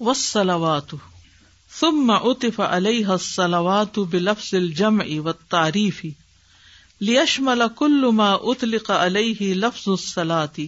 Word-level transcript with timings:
وسلوات 0.00 0.94
ثم 1.80 2.10
اطف 2.10 2.60
علیہ 2.60 3.06
الصلوات 3.06 3.98
بلفظ 3.98 4.54
الجمع 4.54 5.06
والتعریف. 5.24 6.04
لیشمل 7.00 7.62
کل 7.78 8.10
ما 8.14 8.32
اطلق 8.32 8.90
علیہ 8.90 9.54
لفظ 9.54 9.88
الصلاة، 9.88 10.64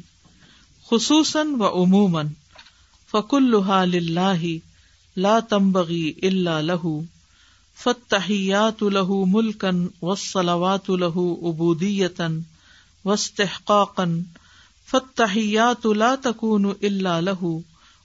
خصوصا 0.91 1.45
و 1.59 1.83
عموما 1.83 2.23
فکلها 3.13 3.85
للہ 3.85 4.53
لا 5.17 5.39
تنبغی 5.49 6.13
الا 6.23 6.61
له 6.61 6.93
فتحیات 7.77 8.83
له 8.83 9.19
ملکا 9.27 9.71
والصلوات 10.03 10.91
له 11.05 11.27
عبودیتا 11.51 12.29
واستحقاقا 13.05 14.07
فتحیات 14.91 15.87
لا 15.87 16.15
تکون 16.23 16.73
الا 16.81 17.21
له 17.21 17.53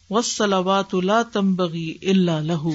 وسلوات 0.10 0.94
لا 0.94 1.22
تمبغی 1.22 1.94
اللہ 2.02 2.42
لہو 2.42 2.72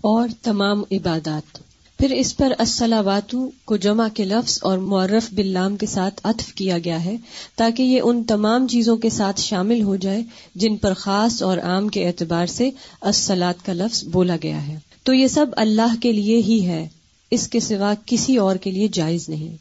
اور 0.00 0.28
تمام 0.42 0.82
عبادات۔ 0.92 1.58
پھر 1.98 2.10
اس 2.10 2.36
پر 2.36 2.52
السلاواتو 2.58 3.50
کو 3.64 3.76
جمع 3.76 4.08
کے 4.14 4.24
لفظ 4.24 4.58
اور 4.62 4.78
معرف 4.78 5.32
باللام 5.32 5.76
کے 5.76 5.86
ساتھ 5.86 6.20
عطف 6.24 6.54
کیا 6.54 6.78
گیا 6.78 7.04
ہے 7.04 7.16
تاکہ 7.56 7.82
یہ 7.82 8.00
ان 8.04 8.24
تمام 8.24 8.66
چیزوں 8.66 8.96
کے 8.96 9.10
ساتھ 9.10 9.40
شامل 9.40 9.82
ہو 9.82 9.96
جائے 9.96 10.22
جن 10.54 10.76
پر 10.76 10.94
خاص 10.94 11.42
اور 11.42 11.58
عام 11.58 11.88
کے 11.88 12.06
اعتبار 12.06 12.46
سے 12.46 12.70
السلاد 13.00 13.54
کا 13.64 13.72
لفظ 13.72 14.04
بولا 14.04 14.36
گیا 14.42 14.66
ہے۔ 14.66 14.78
تو 15.02 15.14
یہ 15.14 15.26
سب 15.26 15.46
اللہ 15.56 15.96
کے 16.02 16.12
لیے 16.12 16.36
ہی 16.36 16.66
ہے۔ 16.66 16.88
اس 17.30 17.48
کے 17.48 17.60
سوا 17.60 17.94
کسی 18.06 18.36
اور 18.36 18.56
کے 18.56 18.70
لیے 18.70 18.88
جائز 18.88 19.28
نہیں۔ 19.28 19.56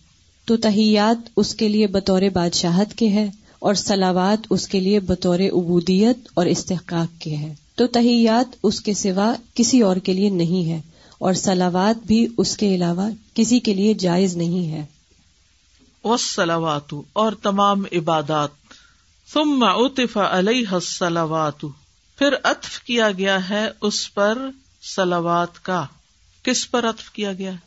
تو 0.45 0.57
تحیات 0.57 1.29
اس 1.37 1.55
کے 1.55 1.69
لیے 1.69 1.87
بطور 1.87 2.21
بادشاہت 2.33 2.93
کے 2.95 3.09
ہے۔ 3.09 3.29
اور 3.59 3.73
سلاوات 3.73 4.47
اس 4.49 4.67
کے 4.67 4.79
لیے 4.79 4.99
بطور 4.99 5.39
عبودیت 5.39 6.17
اور 6.33 6.45
استحقاق 6.45 7.21
کے 7.21 7.35
ہے 7.35 7.53
تو 7.75 7.87
تحیات 7.87 8.55
اس 8.63 8.81
کے 8.81 8.93
سوا 8.93 9.35
کسی 9.53 9.81
اور 9.81 9.95
کے 9.95 10.13
لیے 10.13 10.29
نہیں 10.29 10.71
ہے 10.71 10.81
اور 11.17 11.33
سلاوات 11.33 12.07
بھی 12.07 12.27
اس 12.37 12.57
کے 12.57 12.75
علاوہ 12.75 13.09
کسی 13.33 13.59
کے 13.59 13.73
لیے 13.73 13.93
جائز 13.93 14.37
نہیں 14.37 14.71
ہے۔ 14.71 14.85
سلاوات 16.19 16.93
اور 17.13 17.31
تمام 17.41 17.83
عبادات۔ 17.91 18.49
ثم 19.33 19.63
عطف 19.63 20.17
علیہ 20.17 20.67
الصلوات۔ 20.71 21.61
پھر 22.17 22.29
عطف 22.43 22.79
کیا 22.79 23.11
گیا 23.11 23.49
ہے 23.49 23.67
اس 23.81 24.13
پر 24.13 24.49
سلاوات 24.95 25.63
کا۔ 25.63 25.85
کس 26.43 26.71
پر 26.71 26.89
عطف 26.89 27.11
کیا 27.11 27.33
گیا؟ 27.33 27.51
ہے 27.51 27.57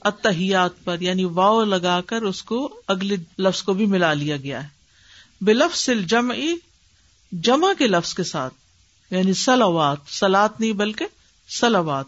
اتحیات 0.00 0.84
پر 0.84 1.00
یعنی 1.00 1.24
واؤ 1.24 1.64
لگا 1.64 2.00
کر 2.00 2.22
اس 2.22 2.42
کو 2.42 2.80
اگلے 2.88 3.16
لفظ 3.38 3.62
کو 3.62 3.72
بھی 3.72 3.86
ملا 3.86 4.12
لیا 4.12 4.36
گیا 4.36 4.62
ہے۔ 4.62 4.68
بلفظ 5.42 5.90
الجمع، 5.90 6.34
جمع 7.32 7.72
کے 7.78 7.86
لفظ 7.86 8.14
کے 8.14 8.24
ساتھ 8.24 8.54
یعنی 9.10 9.34
سلوات 9.34 9.98
سلاد 10.08 10.48
نہیں 10.58 10.72
بلکہ 10.72 11.06
سلوات 11.48 12.04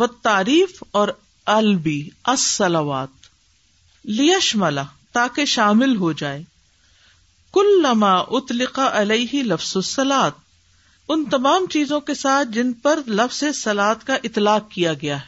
و 0.00 0.06
تعریف 0.06 0.84
اور 0.90 1.08
البی 1.46 2.08
اسلوات 2.26 3.08
لیش 4.04 4.56
ملا 4.56 4.82
تاکہ 5.12 5.44
شامل 5.44 5.96
ہو 5.96 6.12
جائے۔ 6.12 6.42
کل 7.52 7.82
لما 7.82 8.12
اتلقا 8.12 8.88
علیہ 8.92 9.42
لفظ 9.42 9.72
السلاد 9.76 10.30
ان 11.08 11.24
تمام 11.24 11.66
چیزوں 11.66 12.00
کے 12.00 12.14
ساتھ 12.14 12.48
جن 12.48 12.72
پر 12.72 12.98
لفظ 13.06 13.44
سلاد 13.54 13.94
کا 14.04 14.14
اطلاق 14.24 14.70
کیا 14.70 14.92
گیا 14.92 15.20
ہے، 15.20 15.26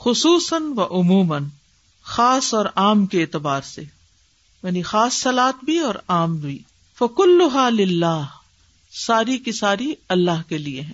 خصوصاً 0.00 0.62
و 0.76 1.00
عموماً، 1.00 1.44
خاص 2.02 2.54
اور 2.54 2.66
عام 2.76 3.06
کے 3.06 3.22
اعتبار 3.22 3.60
سے۔ 3.60 3.82
یعنی 4.64 4.82
خاص 4.82 5.14
سلاد 5.14 5.52
بھی 5.62 5.78
اور 5.78 5.94
عام 6.08 6.36
بھی۔ 6.36 6.58
فکل 6.98 7.42
للہ، 7.70 8.22
ساری 8.92 9.38
کی 9.38 9.52
ساری 9.52 9.94
اللہ 10.08 10.48
کے 10.48 10.58
لیے 10.58 10.80
ہے 10.80 10.92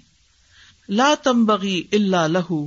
لا 0.89 1.15
تمبغی 1.23 1.83
اللہ 1.93 2.29
لہو، 2.29 2.67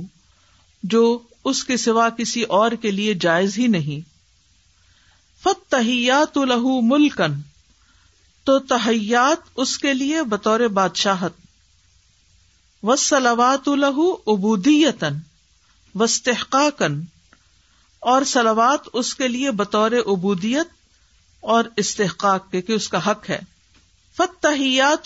جو 0.82 1.18
اس 1.44 1.64
کے 1.64 1.76
سوا 1.76 2.08
کسی 2.08 2.42
اور 2.42 2.72
کے 2.72 2.90
لیے 2.90 3.14
جائز 3.14 3.58
ہی 3.58 3.66
نہیں۔ 3.66 4.08
فت 5.42 5.70
تحیات 5.70 6.36
لہو 6.36 6.80
ملکن 6.80 7.40
تو 8.44 8.58
تحیات 8.58 9.48
اس 9.56 9.78
کے 9.78 9.94
لیے 9.94 10.22
بطور 10.22 10.60
بادشاہت۔ 10.60 11.32
وسلوات 12.82 13.68
لہو 13.68 14.12
ابودیتن 14.26 15.18
وسطن 15.94 17.02
اور 18.00 18.24
سلوات 18.24 18.80
اس 18.92 19.14
کے 19.14 19.28
لیے 19.28 19.50
بطور 19.50 19.90
ابودیت 19.90 20.73
اور 21.44 21.64
استحقاق 21.76 22.50
کے 22.50 22.62
کہ 22.62 22.72
اس 22.72 22.88
کا 22.88 23.10
حق 23.10 23.30
ہے۔ 23.30 23.38
فت 24.16 24.46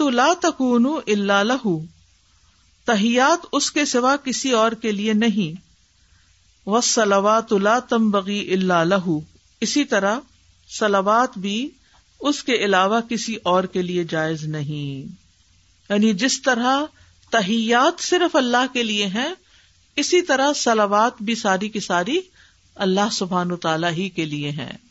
لا 0.00 0.32
تکون 0.42 0.86
اللہ 1.06 1.42
لہو 1.42 1.84
تحیات 2.84 3.46
اس 3.52 3.70
کے 3.70 3.84
سوا 3.84 4.16
کسی 4.16 4.50
اور 4.50 4.72
کے 4.72 4.92
لیے 4.92 5.12
نہیں۔ 5.12 5.60
و 6.68 6.80
سلوات 6.80 7.52
لا 7.52 7.78
تمبغی 7.78 8.52
اللہ 8.52 8.84
لہو 8.84 9.20
اسی 9.60 9.84
طرح 9.84 10.18
سلوات 10.68 11.38
بھی 11.38 11.70
اس 12.20 12.44
کے 12.44 12.54
علاوہ 12.54 13.00
کسی 13.00 13.36
اور 13.42 13.64
کے 13.64 13.82
لیے 13.82 14.04
جائز 14.04 14.44
نہیں۔ 14.44 15.12
یعنی 15.90 16.12
جس 16.12 16.42
طرح 16.42 16.80
تحیات 17.30 18.02
صرف 18.02 18.36
اللہ 18.36 18.72
کے 18.72 18.82
لیے 18.82 19.06
ہیں، 19.06 19.34
اسی 19.96 20.22
طرح 20.22 20.52
سلوات 20.52 21.22
بھی 21.22 21.34
ساری 21.34 21.68
کی 21.68 21.80
ساری 21.80 22.20
اللہ 22.74 23.08
سبحان 23.12 23.56
تعالی 23.56 23.86
ہی 23.86 24.08
کے 24.08 24.24
لیے 24.24 24.50
ہیں۔ 24.50 24.87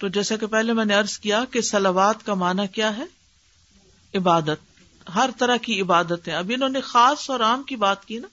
تو 0.00 0.08
جیسا 0.08 0.36
کہ 0.36 0.46
پہلے 0.46 0.72
میں 0.72 0.84
نے 0.84 0.96
ارض 0.96 1.18
کیا 1.18 1.44
کہ 1.44 1.60
سلوات 1.60 2.26
کا 2.26 2.34
معنی 2.34 2.66
کیا 2.66 2.96
ہے؟ 2.96 3.04
عبادت۔ 4.14 4.80
ہر 5.14 5.30
طرح 5.38 5.56
کی 5.56 5.80
عبادت 5.80 6.28
ہے 6.28 6.32
ابھی 6.32 6.54
انہوں 6.54 6.68
نے 6.68 6.80
خاص 6.80 7.30
اور 7.30 7.40
عام 7.40 7.62
کی 7.62 7.76
بات 7.76 8.04
کی 8.04 8.18
نا۔ 8.18 8.28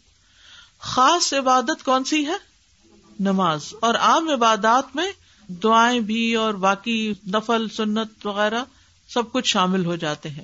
خاص 0.79 1.33
عبادت 1.33 1.83
کون 1.83 2.03
سی 2.03 2.25
ہے؟ 2.25 2.33
نماز۔ 3.19 3.73
اور 3.79 3.95
عام 3.95 4.29
عبادات 4.29 4.95
میں 4.95 5.11
دعائیں 5.47 5.99
بھی 5.99 6.35
اور 6.35 6.53
باقی 6.53 7.13
نفل، 7.27 7.67
سنت 7.69 8.27
وغیرہ 8.27 8.63
سب 9.09 9.31
کچھ 9.31 9.47
شامل 9.47 9.85
ہو 9.85 9.95
جاتے 9.95 10.29
ہیں۔ 10.29 10.43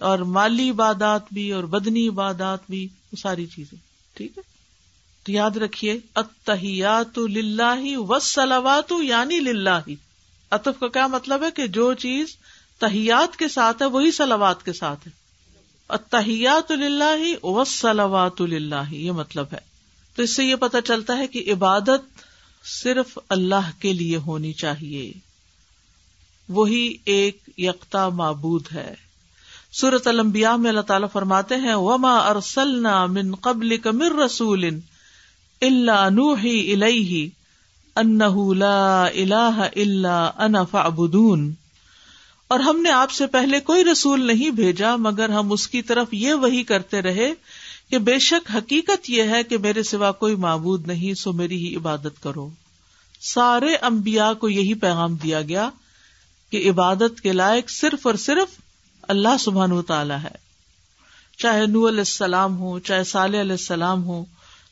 اور 0.00 0.18
مالی 0.18 0.70
عبادات 0.70 1.22
بھی 1.32 1.52
اور 1.52 1.64
بدنی 1.64 2.08
عبادات 2.08 2.58
بھی، 2.68 2.88
وہ 3.12 3.16
ساری 3.16 3.46
چیزیں۔ 3.46 3.78
ٹھیک 4.14 4.38
ہے؟ 4.38 4.42
تو 5.22 5.32
یاد 5.32 5.56
رکھیے 5.56 6.00
اتحیات 6.14 7.18
و 7.96 8.18
سلوات 8.18 8.92
یعنی 9.02 9.40
للہ۔ 9.40 9.90
اطف 10.54 10.80
کا 10.80 10.88
کیا 10.88 11.06
مطلب 11.06 11.42
ہے 11.42 11.50
کہ 11.50 11.66
جو 11.66 11.94
چیز 11.94 12.36
تحیات 12.78 13.36
کے 13.36 13.48
ساتھ 13.48 13.82
ہے 13.82 13.86
وہی 13.86 14.10
سلوات 14.10 14.64
کے 14.64 14.72
ساتھ 14.72 15.08
ہے۔ 15.08 15.24
تحیات 16.10 16.70
اللہ 16.70 17.44
و 17.44 17.64
سلوات 17.64 18.40
اللہ 18.40 18.92
یہ 18.94 19.12
مطلب 19.12 19.46
ہے۔ 19.52 19.58
تو 20.16 20.22
اس 20.22 20.36
سے 20.36 20.44
یہ 20.44 20.56
پتا 20.56 20.80
چلتا 20.80 21.18
ہے 21.18 21.26
کہ 21.26 21.52
عبادت 21.52 22.24
صرف 22.64 23.18
اللہ 23.28 23.70
کے 23.78 23.92
لیے 23.92 24.16
ہونی 24.16 24.52
چاہیے۔ 24.52 25.12
وہی 26.48 26.96
ایک 27.04 27.38
یکتا 27.58 28.08
معبود 28.08 28.64
ہے۔ 28.74 28.94
سورت 29.72 30.06
المبیا 30.06 30.56
میں 30.56 30.70
اللہ 30.70 30.80
تعالیٰ 30.80 31.08
فرماتے 31.12 31.56
ہیں، 31.56 31.74
وما 31.74 32.16
ارسلنا 32.16 33.06
من 33.06 33.34
قبل 33.34 33.76
کمر 33.76 34.12
رسول 34.24 34.64
اللہ 35.60 36.08
نوحی 36.10 36.74
الہی 37.96 38.54
لا 38.54 39.04
الہ 39.04 39.68
الا 39.76 40.30
انا 40.38 40.64
فعبدون 40.64 41.54
اور 42.48 42.60
ہم 42.60 42.80
نے 42.82 42.90
آپ 42.90 43.10
سے 43.10 43.26
پہلے 43.26 43.60
کوئی 43.60 43.84
رسول 43.84 44.26
نہیں 44.26 44.50
بھیجا، 44.50 44.96
مگر 44.96 45.28
ہم 45.28 45.52
اس 45.52 45.68
کی 45.68 45.82
طرف 45.82 46.08
یہ 46.12 46.34
وہی 46.34 46.62
کرتے 46.62 47.02
رہے 47.02 47.32
کہ 47.90 47.98
بے 47.98 48.18
شک 48.18 48.50
حقیقت 48.54 49.10
یہ 49.10 49.22
ہے 49.22 49.42
کہ 49.42 49.58
میرے 49.58 49.82
سوا 49.82 50.12
کوئی 50.12 50.34
معبود 50.34 50.86
نہیں، 50.86 51.14
سو 51.14 51.32
میری 51.32 51.68
ہی 51.68 51.76
عبادت 51.76 52.22
کرو۔ 52.22 52.50
سارے 53.20 53.76
امبیا 53.76 54.32
کو 54.32 54.48
یہی 54.48 54.74
پیغام 54.74 55.14
دیا 55.14 55.42
گیا 55.42 55.70
کہ 56.50 56.70
عبادت 56.70 57.20
کے 57.20 57.32
لائق 57.32 57.70
صرف 57.70 58.06
اور 58.06 58.14
صرف 58.14 58.60
اللہ 59.02 59.36
سبحان 59.40 59.72
و 59.72 59.82
تعالی 59.82 60.14
ہے۔ 60.22 60.44
چاہے 61.38 61.66
نو 61.66 61.88
علیہ 61.88 61.98
السلام 61.98 62.58
ہو 62.58 62.78
چاہے 62.78 63.04
صالح 63.04 63.40
علیہ 63.40 63.52
السلام 63.52 64.04
ہو 64.04 64.24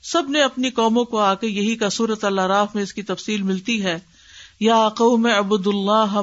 سب 0.02 0.22
نے 0.28 0.43
اپنی 0.43 0.70
قوموں 0.70 1.04
کو 1.04 1.19
آ 1.19 1.34
کے 1.34 1.46
یہی 1.46 1.76
کا 1.76 1.88
صورت 1.88 2.25
اللہ 2.25 2.40
راف 2.40 2.75
میں 2.75 2.82
اس 2.82 2.94
کی 2.94 3.02
تفصیل 3.02 3.43
ملتی 3.43 3.82
ہے۔ 3.82 3.99
یا 4.60 4.88
قوم 4.88 5.28
ابد 5.37 5.66
اللہ 5.66 6.20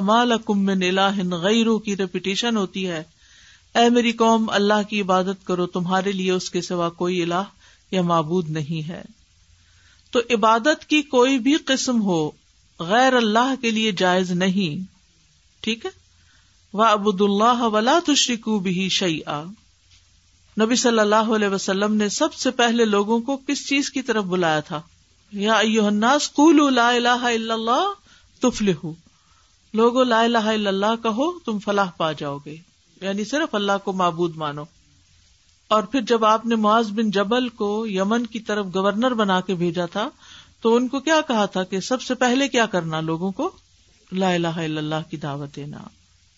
من 0.48 0.82
الہ 0.82 1.34
غیرو 1.34 1.78
کی 1.78 1.96
ریپیٹیشن 1.96 2.56
ہوتی 2.56 2.88
ہے۔ 2.88 3.02
اے 3.74 3.90
میری 3.90 4.12
قوم، 4.12 4.50
اللہ 4.50 4.82
کی 4.88 5.00
عبادت 5.00 5.46
کرو، 5.46 5.66
تمہارے 5.66 6.12
لیے 6.12 6.30
اس 6.30 6.50
کے 6.50 6.60
سوا 6.60 6.88
کوئی 6.88 7.22
الہ 7.22 7.42
یا 7.90 8.02
معبود 8.02 8.50
نہیں 8.50 8.88
ہے۔ 8.88 9.02
تو 10.10 10.20
عبادت 10.30 10.84
کی 10.84 11.02
کوئی 11.02 11.38
بھی 11.38 11.54
قسم 11.54 12.02
ہو، 12.02 12.30
غیر 12.78 13.12
اللہ 13.12 13.54
کے 13.60 13.70
لیے 13.70 13.92
جائز 13.92 14.30
نہیں۔ 14.30 14.84
ٹھیک 15.60 15.84
ہے؟ 15.84 15.90
وہ 16.72 16.84
ابود 16.84 17.20
اللہ 17.20 17.62
ولا 17.62 17.98
تشریق 18.06 18.48
بھی 18.48 18.88
شعی 18.88 19.20
نبی 20.60 20.76
صلی 20.76 20.98
اللہ 20.98 21.14
علیہ 21.14 21.48
وسلم 21.48 21.94
نے 21.94 22.08
سب 22.08 22.34
سے 22.34 22.50
پہلے 22.50 22.84
لوگوں 22.84 23.20
کو 23.20 23.36
کس 23.36 23.68
چیز 23.68 23.90
کی 23.90 24.02
طرف 24.02 24.24
بلایا 24.24 24.60
تھا؟ 24.60 24.80
یا 25.32 25.54
الناس 25.54 26.30
لا 26.70 26.88
الہ 26.88 27.08
الا 27.08 27.54
اللہ 27.54 27.92
تفلحوا۔ 28.40 28.92
لوگوں 29.74 30.04
لا 30.04 30.20
الہ 30.20 30.38
الا 30.38 30.68
اللہ 30.68 31.02
کہو، 31.02 31.38
تم 31.38 31.58
فلاح 31.58 31.90
پا 31.96 32.12
جاؤ 32.12 32.38
گے۔ 32.46 32.56
یعنی 33.00 33.24
صرف 33.24 33.54
اللہ 33.54 33.72
کو 33.84 33.92
معبود 33.92 34.36
مانو۔ 34.36 34.64
اور 35.68 35.82
پھر 35.82 36.00
جب 36.00 36.24
آپ 36.24 36.46
نے 36.46 36.56
معاذ 36.56 36.90
بن 36.90 37.10
جبل 37.10 37.48
کو 37.48 37.86
یمن 37.86 38.26
کی 38.26 38.40
طرف 38.40 38.66
گورنر 38.74 39.14
بنا 39.14 39.40
کے 39.40 39.54
بھیجا 39.54 39.86
تھا، 39.86 40.08
تو 40.62 40.76
ان 40.76 40.88
کو 40.88 41.00
کیا 41.00 41.20
کہا 41.28 41.46
تھا 41.46 41.64
کہ 41.64 41.80
سب 41.80 42.02
سے 42.02 42.14
پہلے 42.14 42.48
کیا 42.48 42.66
کرنا 42.66 43.00
لوگوں 43.00 43.32
کو؟ 43.32 43.50
لا 44.12 44.34
الہ 44.34 44.46
الا 44.46 44.62
اللہ 44.62 45.10
کی 45.10 45.16
دعوت 45.16 45.56
دینا۔ 45.56 45.78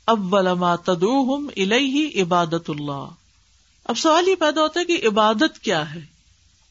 اب 0.07 0.35
ولما 0.35 0.77
تدعوہم 0.77 1.49
الیہ 1.57 2.23
عبادت 2.23 2.71
اللہ۔ 2.71 3.07
اب 3.85 3.99
سوال 3.99 4.29
یہ 4.29 4.35
پیدا 4.35 4.61
ہوتا 4.61 4.81
ہے 4.81 4.85
کہ 4.85 5.09
عبادت 5.09 5.59
کیا 5.59 5.95
ہے؟ 5.95 6.01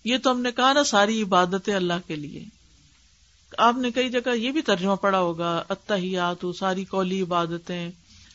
یہ 0.04 0.18
تو 0.18 0.32
ہم 0.32 0.42
نے 0.42 0.52
کہا 0.52 0.74
نا 0.74 0.84
ساری 0.84 1.22
عبادتیں 1.22 1.76
اللہ 1.76 1.94
کے 2.08 2.16
لیے۔ 2.16 2.44
آپ 3.58 3.76
نے 3.78 3.92
کئی 3.92 4.10
جگہ 4.10 4.36
یہ 4.36 4.52
بھی 4.52 4.62
ترجمہ 4.62 4.96
پڑا 4.96 5.20
ہوگا 5.20 5.64
اتحیات 5.70 6.46
ساری 6.60 6.86
کولی 6.86 7.22
عبادتیں 7.22 7.92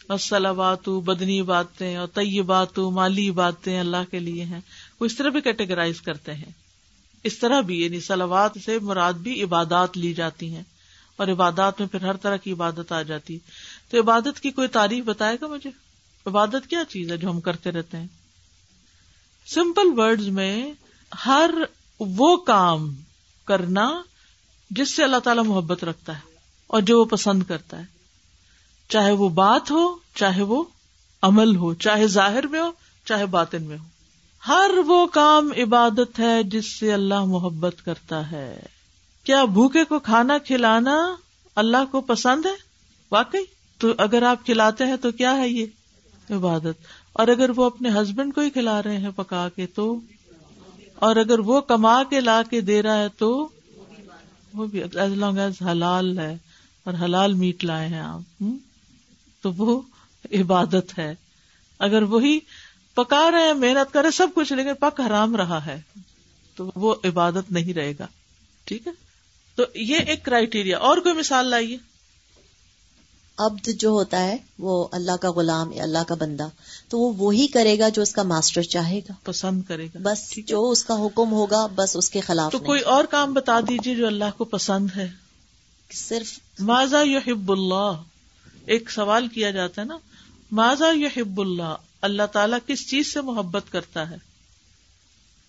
السلوات 0.09 0.89
بدنی 0.89 1.41
عبادتیں، 1.41 1.97
اور 1.97 2.09
طیبات 2.15 2.79
مالی 2.79 3.29
عبادتیں 3.29 3.81
اللہ 3.81 4.11
کے 4.11 4.19
لیے 4.19 4.45
ہیں۔ 4.45 4.61
وہ 5.01 5.07
اس 5.07 5.17
طرح 5.17 5.29
بھی 5.29 5.41
کیٹیگرائز 5.41 6.01
کرتے 6.01 6.35
ہیں۔ 6.35 6.51
اس 7.25 7.39
طرح 7.39 7.61
بھی 7.61 7.85
یعنی 7.85 8.01
سلوات 8.01 8.51
سے 8.65 8.79
مراد 8.79 9.13
بھی 9.13 9.43
عبادات 9.43 9.97
لی 9.97 10.15
جاتی 10.15 10.55
ہیں۔ 10.55 10.63
اور 11.17 11.29
عبادات 11.29 11.81
میں 11.81 11.89
پھر 11.89 12.05
ہر 12.05 12.17
طرح 12.17 12.37
کی 12.37 12.53
عبادت 12.53 12.93
آ 12.93 13.03
جاتی۔ 13.03 13.39
تو 13.91 14.01
عبادت 14.01 14.41
کی 14.41 14.51
کوئی 14.51 14.69
تعریف 14.69 15.05
بتائے 15.05 15.37
گا 15.43 15.47
مجھے؟ 15.47 15.71
عبادت 16.27 16.71
کیا 16.71 16.83
چیز 16.89 17.13
ہے 17.13 17.17
جو 17.17 17.31
ہم 17.31 17.41
کرتے 17.41 17.71
رہتے 17.71 17.97
ہیں؟ 17.97 18.07
سمپل 19.47 20.01
ورڈ 20.01 20.21
میں 20.21 20.73
ہر 21.27 21.51
وہ 22.01 22.37
کام 22.37 22.95
کرنا 23.45 24.03
جس 24.71 24.97
سے 24.97 25.05
اللہ 25.05 25.17
تعالی 25.17 25.41
محبت 25.41 25.85
رکھتا 25.85 26.15
ہے 26.15 26.21
اور 26.67 26.83
جو 26.83 27.01
وہ 27.01 27.05
پسند 27.05 27.43
کرتا 27.43 27.79
ہے۔ 27.79 27.85
چاہے 28.89 29.13
وہ 29.13 29.29
بات 29.29 29.71
ہو، 29.71 29.97
چاہے 30.15 30.43
وہ 30.43 30.65
عمل 31.23 31.57
ہو، 31.57 31.75
چاہے 31.75 32.07
ظاہر 32.07 32.47
میں 32.47 32.61
ہو، 32.61 32.71
چاہے 33.05 33.27
باطن 33.27 33.63
میں 33.63 33.79
ہو۔ 33.79 33.85
ہر 34.49 34.71
وہ 34.87 35.07
کام 35.07 35.51
عبادت 35.57 36.21
ہے 36.21 36.43
جس 36.43 36.73
سے 36.73 36.93
اللہ 36.93 37.25
محبت 37.25 37.75
کرتا 37.85 38.31
ہے۔ 38.31 38.63
کیا 39.25 39.45
بھوکے 39.45 39.85
کو 39.85 39.99
کھانا 39.99 40.39
کھلانا 40.39 41.17
اللہ 41.55 41.85
کو 41.91 42.01
پسند 42.01 42.47
ہے؟ 42.47 42.55
واقعی؟ 43.13 43.45
تو 43.79 43.89
اگر 43.99 44.23
آپ 44.23 44.45
کھلاتے 44.45 44.87
ہیں 44.87 44.97
تو 44.97 45.13
کیا 45.13 45.37
ہے 45.37 45.49
یہ؟ 45.49 45.67
عبادت۔ 46.31 46.87
اور 47.17 47.29
اگر 47.29 47.51
وہ 47.51 47.65
اپنے 47.65 47.91
ہسبینڈ 47.91 48.35
کو 48.35 48.41
ہی 48.41 48.51
کھلا 48.51 48.83
رہے 48.83 48.97
ہیں 48.99 49.11
پکا 49.17 49.49
کے 49.49 49.67
تو، 49.67 49.85
اور 50.95 51.17
اگر 51.17 51.39
وہ 51.39 51.61
کما 51.61 52.03
کے 52.03 52.21
لا 52.21 52.43
کے 52.43 52.61
دے 52.61 52.83
رہا 52.83 52.99
ہے 52.99 53.09
تو، 53.19 53.29
وہ 54.55 54.67
بھی 54.67 54.83
ایز 54.83 55.13
لانگ 55.15 55.39
ایز 55.39 55.63
حلال 55.63 56.19
ہے 56.19 56.37
اور 56.87 56.95
حلال 56.95 57.35
میٹ 57.35 57.65
لائے 57.65 57.89
ہیں 57.89 58.01
آپ 58.01 58.43
تو 59.43 59.53
وہ 59.53 59.81
عبادت 60.33 60.99
ہے۔ 60.99 61.15
اگر 61.81 62.03
وہی 62.03 62.39
پکا 62.97 63.31
رہے 63.31 63.47
ہیں، 63.47 63.55
محنت 63.55 63.93
کرے 63.93 64.11
سب 64.11 64.29
کچھ، 64.35 64.53
لیکن 64.53 64.75
پک 64.81 65.01
حرام 65.01 65.37
رہا 65.37 65.65
ہے، 65.67 65.81
تو 66.57 66.71
وہ 66.77 66.95
عبادت 67.05 67.53
نہیں 67.53 67.75
رہے 67.75 67.93
گا۔ 67.99 68.07
ٹھیک 68.65 68.87
ہے؟ 68.87 68.93
تو 69.59 69.65
یہ 69.75 69.97
ایک 70.07 70.25
کرائٹیریا 70.25 70.79
اور 70.79 70.99
کوئی 70.99 71.15
مثال 71.15 71.47
لائیے۔ 71.47 71.77
عبد 73.39 73.69
جو 73.79 73.89
ہوتا 73.89 74.25
ہے 74.25 74.37
وہ 74.59 74.89
اللہ 74.93 75.17
کا 75.17 75.31
غلام 75.31 75.73
یا 75.73 75.83
اللہ 75.83 75.99
کا 76.09 76.15
بندہ 76.15 76.49
تو 76.89 76.99
وہ 76.99 77.13
وہی 77.17 77.47
کرے 77.47 77.79
گا 77.79 77.89
جو 77.89 78.03
اس 78.03 78.13
کا 78.13 78.23
ماسٹر 78.23 78.63
چاہے 78.63 78.99
گا۔ 78.99 79.13
پسند 79.25 79.63
کرے 79.63 79.87
گا۔ 79.87 79.99
بس 80.03 80.39
جو 80.47 80.71
اس 80.71 80.85
کا 80.85 80.95
حکم 80.95 81.33
ہوگا 81.33 81.67
بس 81.67 81.97
اس 81.97 82.11
کے 82.11 82.21
خلاف 82.21 82.53
تو 82.53 82.59
کوئی 82.59 82.81
اور 82.81 83.05
کام 83.05 83.33
بتا 83.33 83.61
دیجیے 83.61 83.95
جو 83.95 84.07
اللہ 84.07 84.25
کو 84.37 84.45
پسند 84.45 84.87
ہے۔ 84.97 85.11
صرف 85.93 86.39
ماضا 86.61 87.03
یحب 87.03 87.53
اللہ؟ 87.53 88.03
ایک 88.67 88.91
سوال 88.91 89.29
کیا 89.29 89.51
جاتا 89.51 89.83
ہے 89.83 89.87
نا۔ 89.87 89.99
ماضا 90.53 90.91
یحب 90.95 91.41
اللہ؟ 91.41 91.77
اللہ 92.03 92.27
تعالیٰ 92.33 92.59
کس 92.67 92.91
چیز 92.91 93.13
سے 93.13 93.21
محبت 93.21 93.63
کرتا 93.71 94.11
ہے؟ 94.11 94.17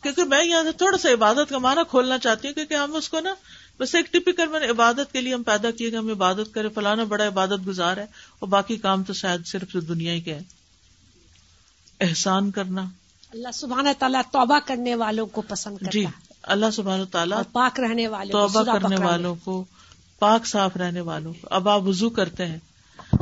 کیونکہ 0.03 0.23
میں 0.23 0.45
یہاں 0.45 0.63
سے 0.63 0.71
تھوڑا 0.71 0.97
سا 0.97 1.09
عبادت 1.13 1.49
کا 1.49 1.57
معنی 1.57 1.81
کھولنا 1.89 2.17
چاہتی 2.17 2.47
ہوں 2.47 2.55
کیونکہ 2.55 2.73
ہم 2.73 2.95
اس 2.95 3.09
کو 3.09 3.19
نا 3.19 3.33
بس 3.79 3.95
ایک 3.95 4.13
ٹپکل 4.13 4.47
میں 4.47 4.59
نے 4.59 4.67
عبادت 4.67 5.11
کے 5.11 5.21
لیے 5.21 5.33
ہم 5.33 5.43
پیدا 5.43 5.71
کیے 5.71 5.91
گا 5.91 5.99
ہم 5.99 6.09
عبادت 6.09 6.53
کرے 6.53 6.69
فلانا 6.69 7.03
بڑا 7.03 7.27
عبادت 7.27 7.67
گزار 7.67 7.97
ہے 7.97 8.05
اور 8.39 8.47
باقی 8.47 8.77
کام 8.77 9.03
تو 9.03 9.13
شاید 9.13 9.45
صرف 9.45 9.73
دنیا 9.73 10.13
ہی 10.13 10.21
کے 10.21 10.33
ہے 10.33 10.41
احسان 11.99 12.51
کرنا۔ 12.51 12.85
اللہ 13.31 13.47
سبحانہ 13.53 13.89
تعالیٰ 13.99 14.21
توبہ 14.31 14.59
کرنے 14.65 14.95
والوں 14.95 15.25
کو 15.25 15.41
پسند 15.41 15.77
کرتا 15.77 15.89
جی 15.91 16.05
اللہ 16.41 16.65
سبحانہ 16.73 17.03
تعالیٰ 17.11 17.41
پاک 17.51 17.79
رہنے 17.79 18.07
والے 18.07 18.31
توبہ 18.31 18.63
کرنے 18.63 19.05
والوں 19.05 19.35
کو 19.35 19.65
پاک 20.19 20.45
صاف 20.45 20.77
رہنے 20.77 21.01
والوں 21.01 21.33
کو۔ 21.33 21.47
اب 21.51 21.69
آپ 21.69 21.81
وضو 21.81 22.09
کرتے 22.09 22.45
ہیں 22.45 22.59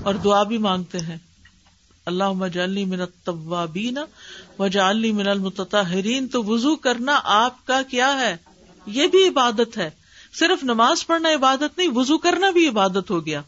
اور 0.04 0.16
دعا 0.16 0.44
بھی 0.44 0.58
مانگتے 0.58 1.00
ہیں۔ 1.00 1.18
اللہ 2.06 2.32
مجالنی 2.32 2.86
من 2.86 3.02
الطوابین 3.02 3.98
وجعلنی 4.60 5.12
من 5.12 5.28
المتطہرین۔ 5.28 6.28
تو 6.28 6.44
وضو 6.44 6.76
کرنا 6.76 7.22
آپ 7.24 7.66
کا 7.66 7.82
کیا 7.82 8.20
ہے؟ 8.20 8.38
یہ 8.86 9.08
بھی 9.08 9.28
عبادت 9.28 9.78
ہے۔ 9.78 9.90
صرف 10.40 10.64
نماز 10.64 11.08
پڑھنا 11.08 11.30
عبادت 11.30 11.78
نہیں، 11.78 11.90
وضو 11.92 12.18
کرنا 12.18 12.50
بھی 12.50 12.68
عبادت 12.68 13.10
ہو 13.10 13.26
گیا۔ 13.26 13.40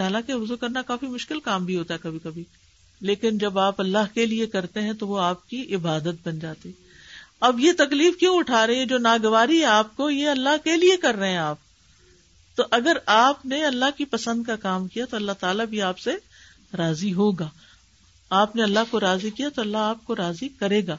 حالانکہ 0.00 0.34
وضو 0.34 0.56
کرنا 0.56 0.82
کافی 0.82 1.06
مشکل 1.06 1.40
کام 1.40 1.64
بھی 1.64 1.76
ہوتا 1.76 1.94
ہے 1.94 1.98
کبھی 2.02 2.18
کبھی 2.22 2.44
لیکن 3.00 3.38
جب 3.38 3.58
آپ 3.58 3.80
اللہ 3.80 4.14
کے 4.14 4.26
لیے 4.26 4.46
کرتے 4.46 4.80
ہیں 4.80 4.92
تو 4.92 5.08
وہ 5.08 5.20
آپ 5.20 5.48
کی 5.48 5.74
عبادت 5.74 6.28
بن 6.28 6.38
جاتی۔ 6.38 6.72
اب 7.40 7.60
یہ 7.60 7.72
تکلیف 7.78 8.16
کیوں 8.16 8.38
اٹھا 8.38 8.66
رہے 8.66 8.76
ہیں؟ 8.76 8.84
جو 8.84 8.98
ناگواری 8.98 9.60
ہے 9.60 9.64
آپ 9.64 9.96
کو، 9.96 10.10
یہ 10.10 10.28
اللہ 10.28 10.64
کے 10.64 10.76
لیے 10.76 10.96
کر 10.96 11.14
رہے 11.14 11.30
ہیں 11.30 11.36
آپ۔ 11.36 11.58
تو 12.54 12.62
اگر 12.70 12.96
آپ 13.06 13.46
نے 13.46 13.64
اللہ 13.64 13.84
کی 13.96 14.04
پسند 14.04 14.44
کا 14.44 14.56
کام 14.56 14.88
کیا 14.88 15.04
تو 15.04 15.16
اللہ 15.16 15.32
تعالیٰ 15.32 15.66
بھی 15.66 15.82
آپ 15.82 15.98
سے 15.98 16.10
راضی 16.78 17.12
ہوگا۔ 17.12 17.48
آپ 18.30 18.56
نے 18.56 18.62
اللہ 18.62 18.78
کو 18.90 19.00
راضی 19.00 19.30
کیا 19.30 19.48
تو 19.48 19.60
اللہ 19.60 19.76
آپ 19.76 20.04
کو 20.04 20.16
راضی 20.16 20.48
کرے 20.48 20.86
گا۔ 20.86 20.96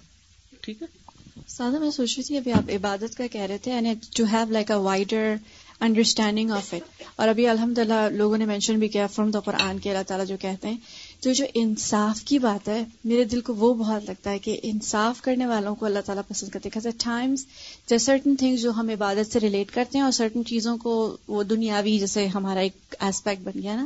ٹھیک 0.62 0.82
ہے؟ 0.82 1.05
سادہ 1.48 1.80
میں 1.80 1.92
سوچ 1.92 2.14
رہی 2.18 2.24
تھی، 2.24 2.38
ابھی 2.38 2.52
آپ 2.52 2.70
عبادت 2.70 3.18
کا 3.18 3.28
کہہ 3.28 3.42
رہے 3.42 3.58
تھے 3.58 3.80
to 4.16 4.24
have 4.32 4.52
like 4.52 4.72
a 4.72 4.78
wider 4.78 5.36
understanding 5.80 6.52
of 6.52 6.74
it 6.74 7.04
اور 7.16 7.28
ابھی 7.28 7.48
الحمد 7.48 7.78
للہ 7.78 8.10
لوگوں 8.12 8.38
نے 8.38 8.46
مینشن 8.46 8.80
بھی 8.80 8.88
کیا 8.88 9.08
فرام 9.08 9.32
دا 9.32 9.40
قرآن 9.40 9.80
کے 9.80 9.92
اللہ 9.92 10.04
تعالیٰ 10.04 10.28
جو 10.28 10.36
کہتے 10.42 10.68
ہیں۔ 10.68 10.78
تو 11.20 11.34
جو 11.34 11.46
انصاف 11.54 12.22
کی 12.22 12.40
بات 12.40 12.70
ہے، 12.70 12.84
میرے 13.06 13.24
دل 13.24 13.42
کو 13.42 13.54
وہ 13.54 13.74
بہت 13.74 14.06
لگتا 14.06 14.32
ہے 14.32 14.40
کہ 14.40 14.60
انصاف 14.64 15.22
کرنے 15.22 15.46
والوں 15.46 15.76
کو 15.76 15.86
اللہ 15.86 16.00
تعالیٰ 16.06 16.24
پسند 16.28 16.50
کرتے 16.50 16.70
ہیں۔ 16.76 16.92
ٹائمس 16.98 17.46
سرٹن 18.02 18.36
تھنگس 18.36 18.62
جو 18.62 18.72
ہم 18.72 18.90
عبادت 18.90 19.34
سے 19.34 19.40
ریلیٹ 19.40 19.72
کرتے 19.72 19.98
ہیں 19.98 20.04
اور 20.04 20.12
سرٹن 20.12 20.46
چیزوں 20.46 20.78
کو 20.78 21.18
وہ 21.28 21.44
دنیاوی 21.44 22.00
جیسے 22.00 22.28
ہمارا 22.28 22.60
ایک 22.60 22.96
ایسپیکٹ 23.00 23.42
بن 23.42 23.62
گیا 23.64 23.76
نا۔ 23.76 23.86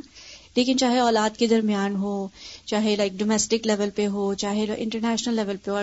لیکن 0.55 0.77
چاہے 0.77 0.99
اولاد 0.99 1.37
کے 1.37 1.47
درمیان 1.47 1.95
ہو، 1.95 2.27
چاہے 2.65 2.95
لائک 2.95 3.13
ڈومیسٹک 3.13 3.67
لیول 3.67 3.89
پہ 3.95 4.07
ہو، 4.07 4.33
چاہے 4.33 4.65
انٹرنیشنل 4.77 5.35
لیول 5.35 5.57
پہ 5.57 5.71
ہو. 5.71 5.75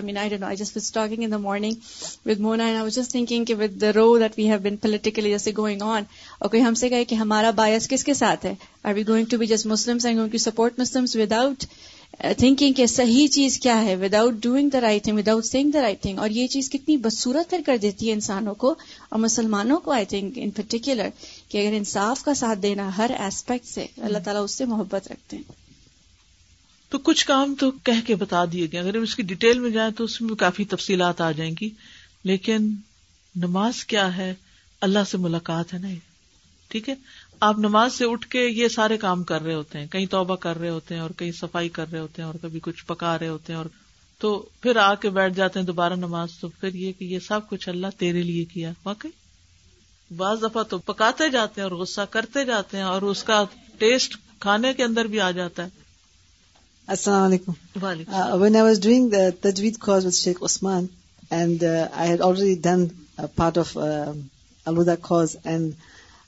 I 0.45 0.57
just 0.57 0.93
talking 0.95 1.23
in 1.23 1.31
the 1.31 1.37
morning 1.37 2.29
with 2.29 2.41
Mona 2.41 2.65
I 2.65 2.91
just 2.91 3.13
thinking 3.13 3.45
کہ 3.45 3.55
with 3.55 3.81
the 3.81 3.93
row 3.93 4.19
that 4.19 4.39
we 4.39 4.49
have 4.49 4.59
been 4.63 4.77
politically 4.77 5.31
جیسے 5.31 5.53
گوئنگ 5.57 5.83
آن 5.83 6.03
اور 6.39 6.49
کوئی 6.51 6.63
ہم 6.63 6.75
سے 6.75 6.89
کہے 6.89 7.05
کہ 7.05 7.15
ہمارا 7.15 7.51
بایس 7.57 7.89
کس 7.89 8.05
کے 8.05 8.15
ساتھ 8.15 8.47
ہے؟ 8.47 8.55
Are 8.85 8.95
we 8.95 9.07
going 9.09 9.27
to 9.31 9.39
be 9.39 9.47
just 9.47 9.67
Muslim 9.67 9.99
going 10.05 10.31
to 10.33 10.39
support 10.39 10.79
Muslim 10.79 11.05
without 11.33 11.65
Uh, 12.25 12.33
thinking 12.39 12.73
کہ 12.73 12.87
صحیح 12.87 13.29
چیز 13.29 13.61
کیا 13.61 13.83
ہے 13.83 13.97
without 13.97 14.35
doing 14.35 14.71
the 14.71 14.81
right 14.81 15.05
thing 15.05 15.19
without 15.19 15.45
seeing 15.45 15.71
the 15.71 15.83
right 15.83 16.03
thing 16.03 16.19
اور 16.19 16.31
یہ 16.31 16.47
چیز 16.47 16.71
کتنی 16.71 16.97
بدسورت 16.97 17.51
پھر 17.51 17.61
کر 17.67 17.77
دیتی 17.77 18.09
ہے 18.09 18.13
انسانوں 18.13 18.55
کو 18.55 18.75
اور 19.09 19.19
مسلمانوں 19.19 19.79
کو 19.79 19.91
آئی 19.91 20.05
تھنک 20.05 20.33
ان 20.37 20.51
پرٹیکولر 20.51 21.09
کہ 21.49 21.67
اگر 21.67 21.77
انصاف 21.77 22.25
کا 22.25 22.35
ساتھ 22.35 22.59
دینا 22.59 22.97
ہر 22.97 23.11
ایسپیکٹ 23.19 23.67
سے، 23.67 23.87
اللہ 23.97 24.19
تعالیٰ 24.19 24.45
اس 24.45 24.51
سے 24.51 24.65
محبت 24.65 25.09
رکھتے 25.09 25.37
ہیں۔ 25.37 25.53
تو 26.89 26.99
کچھ 26.99 27.27
کام 27.27 27.55
تو 27.55 27.71
کہہ 27.71 28.07
کے 28.07 28.15
بتا 28.15 28.45
دیے 28.53 28.67
گئے، 28.73 28.81
اگر 28.81 28.97
ہم 28.97 29.03
اس 29.03 29.17
کی 29.17 29.23
ڈیٹیل 29.23 29.59
میں 29.59 29.71
جائیں 29.71 29.91
تو 29.91 30.05
اس 30.05 30.21
میں 30.21 30.35
کافی 30.35 30.65
تفصیلات 30.65 31.21
آ 31.21 31.33
جائیں 31.33 31.55
گی۔ 31.61 31.71
لیکن 32.25 32.75
نماز 33.37 33.85
کیا 33.85 34.17
ہے؟ 34.17 34.35
اللہ 34.81 34.99
سے 35.11 35.19
ملاقات 35.19 35.75
ہے 35.75 35.79
نا 35.79 35.89
ٹھیک 36.69 36.89
ہے؟ 36.89 36.95
آپ 37.41 37.59
نماز 37.59 37.93
سے 37.93 38.05
اٹھ 38.05 38.29
کے 38.29 38.45
یہ 38.45 38.69
سارے 38.69 38.97
کام 38.97 39.25
کر 39.25 39.43
رہے 39.43 39.55
ہوتے 39.55 39.79
ہیں 39.79 39.87
کہیں 39.87 40.07
توبہ 40.07 40.37
کر 40.37 40.59
رہے 40.59 40.71
ہوتے 40.71 40.95
ہیں 40.95 41.03
اور 41.03 41.11
کہیں 41.11 41.33
صفائی 41.33 41.69
کر 41.69 41.91
رہے 41.93 41.99
ہوتے 41.99 42.23
ہیں 42.23 42.27
اور 42.27 42.35
کبھی 42.43 42.61
کچھ 42.61 42.85
پکا 42.87 43.19
رہے 43.19 43.29
ہوتے 43.29 43.53
ہیں 43.53 43.59
اور 43.59 43.67
تو 44.19 44.49
پھر 44.61 44.77
آ 44.77 44.95
کے 44.95 45.11
بیٹھ 45.11 45.35
جاتے 45.35 45.59
ہیں 45.59 45.67
دوبارہ 45.67 45.95
نماز 45.95 46.29
تو 46.41 46.49
پھر 46.49 46.75
یہ 46.75 46.93
کہ 46.99 47.05
یہ 47.05 47.19
سب 47.19 47.41
کچھ 47.49 47.69
اللہ 47.69 47.87
تیرے 47.99 48.23
لیے 48.23 48.45
کیا۔ 48.45 48.71
واقعی 48.85 49.11
بعض 50.17 50.43
دفعہ 50.43 50.63
تو 50.63 50.79
پکاتے 50.79 51.31
جاتے 51.31 51.61
ہیں 51.61 51.69
اور 51.69 51.79
غصہ 51.79 52.01
کرتے 52.11 52.45
جاتے 52.45 52.77
ہیں 52.77 52.85
اور 52.85 53.03
اس 53.03 53.23
کا 53.25 53.45
ٹیسٹ 53.79 54.17
کھانے 54.41 54.75
کے 54.75 54.85
اندر 54.85 55.05
بھی 55.05 55.21
آ 55.21 55.31
جاتا 55.31 55.65
ہے۔ 55.65 55.69
السلام 56.87 57.23
علیکم۔ 57.23 57.53
وین 57.83 58.57
آئی 58.57 58.63
واز 58.63 58.81
ڈوئنگ 58.83 59.15
تجوید 59.41 59.81
خواز 59.81 60.07
with 60.07 60.15
Sheikh 60.15 60.43
Usman 60.43 60.87
and 61.31 61.65
I 61.93 62.11
had 62.11 62.21
already 62.21 62.61
done 62.61 62.87
part 63.35 63.59
of 63.59 63.79
الدا 64.67 64.95
خواز 65.03 65.37
and 65.45 65.73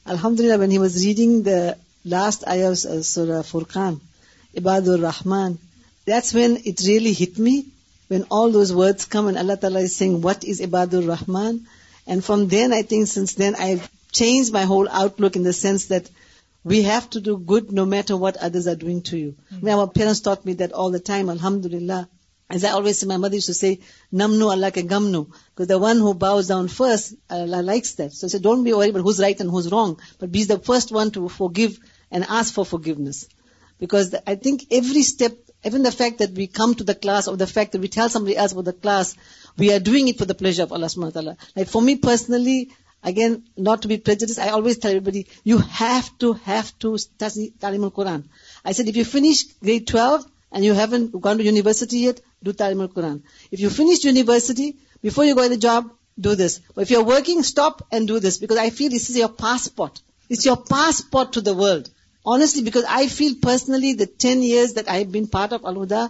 Alhamdulillah, 0.09 0.59
when 0.59 0.71
he 0.71 0.79
was 0.79 1.05
reading 1.05 1.43
the 1.43 1.77
last 2.05 2.47
ayah 2.49 2.71
of 2.71 2.79
Surah 2.79 3.43
Furqan, 3.43 4.01
Ibadur 4.57 5.03
Rahman, 5.03 5.59
that's 6.07 6.33
when 6.33 6.57
it 6.65 6.81
really 6.87 7.13
hit 7.13 7.39
me, 7.39 7.67
when 8.09 8.25
all 8.31 8.51
those 8.51 8.73
words 8.73 9.05
come 9.05 9.29
and 9.29 9.37
Allah 9.37 9.59
Ta'ala 9.59 9.81
is 9.81 9.95
saying, 9.95 10.23
what 10.23 10.45
is 10.45 10.63
Ibadur 10.63 11.07
Rahman? 11.07 11.67
And 12.07 12.25
from 12.25 12.49
then, 12.49 12.73
I 12.73 12.83
think 12.83 13.09
since 13.09 13.35
then, 13.35 13.55
I've 13.55 13.91
changed 14.11 14.51
my 14.51 14.63
whole 14.63 14.89
outlook 14.89 15.37
in 15.37 15.43
the 15.43 15.53
sense 15.53 15.87
that 15.87 16.09
we 16.65 16.83
have 16.83 17.11
to 17.11 17.21
do 17.21 17.37
good 17.37 17.71
no 17.71 17.85
matter 17.85 18.17
what 18.17 18.39
others 18.39 18.67
are 18.67 18.75
doing 18.77 19.03
to 19.03 19.19
you. 19.19 19.35
Mm-hmm. 19.53 19.69
Our 19.69 19.87
parents 19.89 20.21
taught 20.21 20.45
me 20.45 20.55
that 20.55 20.73
all 20.73 20.91
the 20.91 21.01
time, 21.01 21.29
Alhamdulillah. 21.29 22.09
As 22.51 22.65
I 22.65 22.71
always 22.71 22.99
say, 22.99 23.07
my 23.07 23.19
mother 23.19 23.35
used 23.35 23.49
to 23.49 23.55
say, 23.55 23.81
Namnu 24.13 24.51
Allah 24.51 24.71
ke 24.71 24.87
gamnu. 24.89 25.31
Because 25.55 25.67
the 25.67 25.79
one 25.79 25.99
who 25.99 26.15
bows 26.15 26.49
down 26.49 26.69
first, 26.69 27.15
Allah 27.29 27.63
likes 27.63 27.93
that. 27.95 28.13
So 28.13 28.27
I 28.27 28.29
said, 28.29 28.43
don't 28.43 28.65
be 28.65 28.73
worried 28.73 28.91
about 28.91 29.03
who's 29.03 29.21
right 29.21 29.39
and 29.39 29.51
who's 29.51 29.71
wrong, 29.71 30.01
but 30.19 30.33
be 30.33 30.45
the 30.45 30.59
first 30.59 30.91
one 30.91 31.11
to 31.11 31.29
forgive 31.29 31.79
and 32.11 32.25
ask 32.25 32.55
for 32.55 32.65
forgiveness. 32.65 33.29
Because 33.79 34.15
I 34.27 34.37
think 34.37 34.67
every 34.71 35.03
step, 35.03 35.37
even 35.63 35.83
the 35.83 35.93
fact 35.93 36.19
that 36.19 36.31
we 36.31 36.47
come 36.47 36.75
to 36.75 36.85
the 36.85 36.95
class 36.95 37.29
or 37.29 37.37
the 37.37 37.47
fact 37.47 37.73
that 37.73 37.83
we 37.83 37.89
tell 37.89 38.09
somebody 38.09 38.37
else 38.37 38.53
about 38.53 38.65
the 38.65 38.73
class, 38.73 39.15
we 39.59 39.73
are 39.75 39.79
doing 39.79 40.09
it 40.09 40.17
for 40.17 40.25
the 40.25 40.35
pleasure 40.35 40.63
of 40.63 40.73
Allah 40.73 40.87
subhanahu 40.87 41.15
wa 41.15 41.21
ta'ala. 41.21 41.37
Like 41.55 41.69
for 41.69 41.83
me 41.83 41.97
personally, 41.97 42.71
again, 43.03 43.45
not 43.59 43.83
to 43.83 43.89
be 43.89 43.99
prejudiced, 43.99 44.39
I 44.39 44.49
always 44.49 44.79
tell 44.79 44.91
everybody, 44.91 45.27
you 45.45 45.59
have 45.59 46.19
to 46.19 46.97
study 46.97 47.53
Ta'lim 47.61 47.85
al-Quran. 47.85 48.25
I 48.65 48.73
said, 48.73 48.89
if 48.89 48.97
you 48.97 49.05
finish 49.05 49.45
grade 49.63 49.87
12 49.87 50.25
and 50.53 50.65
you 50.65 50.75
have 50.75 51.21
gone 51.25 51.37
to 51.37 51.45
university 51.45 52.05
at 52.07 52.21
do 52.45 52.53
تعلیم 52.59 52.81
القرآن 52.81 53.17
if 53.53 53.61
you 53.61 53.71
finish 53.71 54.05
university 54.05 54.71
before 55.05 55.25
you 55.25 55.37
go 55.37 55.57
job 55.59 55.87
do 56.19 56.35
this 56.37 56.59
if 56.77 56.91
you 56.91 57.05
working 57.07 57.39
stop 57.41 57.83
and 57.91 58.09
do 58.09 58.19
this 58.19 58.39
because 58.41 58.59
I 58.59 58.71
feel 58.71 58.91
this 58.93 59.11
is 59.11 59.17
your 59.17 59.29
passport 59.39 59.99
it's 60.31 60.47
your 60.47 60.57
passport 60.69 61.33
to 61.35 61.41
the 61.41 61.53
world 61.57 61.89
honestly 62.27 62.63
because 62.63 62.85
I 62.91 63.09
feel 63.09 63.35
personally 63.43 63.93
the 63.95 64.05
ten 64.19 64.43
years 64.43 64.75
that 64.77 64.89
I 64.89 65.05
been 65.09 65.27
part 65.29 65.53
of 65.53 65.61
الدا 65.65 66.07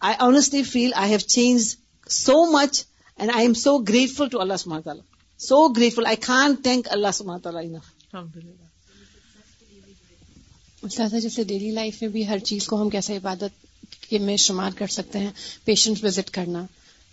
I 0.00 0.16
honestly 0.20 0.62
feel 0.64 0.90
I 0.94 1.10
have 1.10 1.18
change 1.28 1.74
so 2.10 2.44
much 2.52 2.82
and 3.18 3.30
I 3.34 3.46
am 3.46 3.54
so 3.56 3.76
grateful 3.84 4.28
to 4.28 4.40
اللہ 4.40 4.56
سمر 4.56 4.80
تعالیٰ 4.80 5.04
so 5.40 5.66
grateful 5.68 6.06
آئی 6.06 6.16
کان 6.22 6.56
thank 6.62 6.88
اللہ 6.90 7.12
سم 7.14 7.36
تعالیٰ 7.38 7.64
انف 7.64 7.92
الحمد 8.12 8.36
للہ 8.36 8.69
استاذہ 10.82 11.16
جیسے 11.16 11.44
daily 11.44 11.70
life 11.70 12.02
میں 12.02 12.10
بھی 12.10 12.28
ہر 12.28 12.38
چیز 12.38 12.66
کو 12.66 12.82
ہم 12.82 12.90
کیسے 12.90 13.16
عبادت 13.16 13.66
کے 14.10 14.18
میں 14.18 14.36
شمار 14.36 14.70
کر 14.76 14.86
سکتے 14.86 15.18
ہیں 15.18 15.30
پیشنٹ 15.64 16.04
وزٹ 16.04 16.30
کرنا 16.30 16.64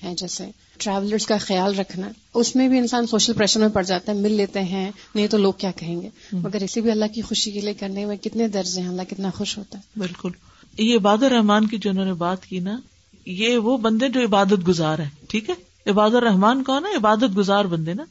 ہے 0.04 0.16
جیسے 0.16 0.46
ٹریولرز 0.78 1.26
کا 1.26 1.38
خیال 1.38 1.80
رکھنا۔ 1.80 2.10
اس 2.34 2.56
میں 2.56 2.68
بھی 2.68 2.78
انسان 2.78 3.08
سوشل 3.08 3.34
پریشر 3.34 3.60
میں 3.60 3.70
پڑ 3.70 3.84
جاتا 3.84 4.12
ہے 4.12 4.18
مل 4.18 4.32
لیتے 4.32 4.62
ہیں 4.62 4.92
نہیں 5.16 5.28
تو 5.28 5.38
لوگ 5.38 5.54
کیا 5.58 5.72
کہیں 5.72 6.02
گے؟ 6.02 6.10
مگر 6.32 6.64
اسی 6.64 6.82
بھی 6.82 6.92
اللہ 6.92 7.06
کی 7.14 7.22
خوشی 7.22 7.52
کے 7.52 7.62
لیے 7.62 7.74
کرنے 7.74 8.06
میں 8.06 8.16
کتنے 8.16 8.48
درجے 8.48 8.82
ہیں 8.82 8.88
اللہ 8.88 9.02
کتنا 9.10 9.30
خوش 9.30 9.58
ہوتا 9.58 9.78
ہے۔ 9.78 10.00
بالکل۔ 10.00 10.32
یہ 10.78 10.96
عباد 10.96 11.24
الرحمان 11.24 11.68
کی 11.68 11.78
جنہوں 11.78 12.06
نے 12.06 12.14
بات 12.14 12.46
کی 12.46 12.60
نا 12.60 12.80
یہ 13.26 13.58
وہ 13.58 13.78
بندے 13.78 14.10
جو 14.10 14.22
عبادت 14.22 14.68
گزار 14.68 15.00
ہیں 15.00 15.10
ٹھیک 15.28 15.50
ہے؟ 15.50 15.90
عباد 15.90 16.10
الرحمان 16.10 16.64
کون 16.64 16.86
ہے؟ 16.86 16.96
عبادت 16.96 17.38
گزار 17.38 17.66
بندے 17.66 17.94
نا۔ 17.94 18.04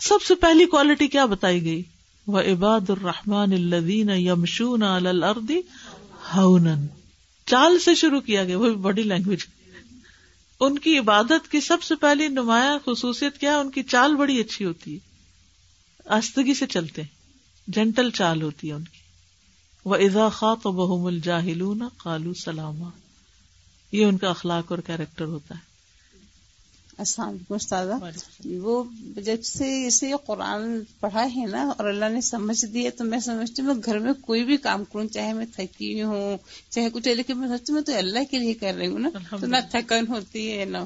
سب 0.00 0.22
سے 0.28 0.34
پہلی 0.34 0.64
کوالٹی 0.64 1.08
کیا 1.08 1.24
بتائی 1.24 1.64
گئی؟ 1.64 1.82
وہ 2.26 2.40
عباد 2.40 2.90
الرحمان 2.90 3.52
الدین 3.52 4.10
یمشون 4.10 4.82
الردی 4.82 5.60
ہونن 6.36 6.86
چال 7.46 7.78
سے 7.78 7.94
شروع 7.94 8.20
کیا 8.20 8.44
گیا، 8.44 8.58
وہ 8.58 8.74
بڑی 8.74 9.02
لینگویج 9.02 9.38
ان 10.60 10.78
کی 10.78 10.98
عبادت 10.98 11.50
کی 11.50 11.60
سب 11.60 11.82
سے 11.82 11.94
پہلی 11.94 12.28
نمایاں 12.28 12.78
خصوصیت 12.86 13.38
کیا 13.38 13.58
ان 13.58 13.70
کی 13.70 13.82
چال 13.82 14.16
بڑی 14.16 14.40
اچھی 14.40 14.64
ہوتی 14.64 14.94
ہے۔ 14.94 14.98
آستگی 16.06 16.54
سے 16.54 16.66
چلتے 16.66 17.02
جینٹل 17.68 18.10
چال 18.10 18.42
ہوتی 18.42 18.68
ہے 18.68 18.72
ان 18.72 18.84
کی۔ 18.84 18.98
وہ 19.84 19.96
ازا 19.96 20.28
خاط 20.28 20.66
و 20.66 20.72
بہم 20.72 21.06
الجاہلون 21.06 21.82
کالو 21.96 22.34
سلامہ 22.34 22.88
یہ 23.92 24.04
ان 24.04 24.18
کا 24.18 24.28
اخلاق 24.28 24.64
اور 24.70 24.78
کیریکٹر 24.78 25.24
ہوتا 25.24 25.54
ہے۔ 25.54 25.71
السلام 27.02 27.28
علیکم 27.28 27.54
استاذہ۔ 27.54 27.92
وہ 28.62 28.84
جب 29.16 29.42
سے 29.42 29.86
اسے 29.86 30.12
قرآن 30.26 30.80
پڑھا 31.00 31.24
ہے 31.36 31.46
نا 31.46 31.72
اور 31.78 31.88
اللہ 31.88 32.08
نے 32.08 32.20
سمجھ 32.20 32.66
دیا 32.66 32.90
تو 32.96 33.04
میں 33.04 33.18
سمجھتی 33.18 33.62
ہوں 33.62 33.74
میں 33.74 33.82
گھر 33.84 33.98
میں 33.98 34.12
کوئی 34.12 34.44
بھی 34.44 34.56
کام 34.56 34.84
کروں 34.84 35.06
چاہے 35.08 35.32
میں 35.32 35.46
تھکی 35.56 36.02
ہوں 36.02 36.36
چاہے 36.70 36.88
کچھ 36.92 37.08
لیکن 37.08 37.38
میں 37.38 37.48
سمجھتی 37.48 37.72
میں 37.72 37.82
تو 37.82 37.96
اللہ 37.96 38.18
کے 38.30 38.38
لیے 38.38 38.54
کر 38.54 38.74
رہی 38.74 38.86
ہوں 38.86 38.98
نا۔ 38.98 39.08
تو 39.30 39.46
نہ 39.46 39.56
تھکن 39.70 40.04
ہوتی 40.08 40.58
ہے 40.58 40.64
نہ 40.64 40.78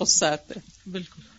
غصہ 0.00 0.24
آتا 0.24 0.54
ہے۔ 0.56 0.90
بالکل۔ 0.90 1.35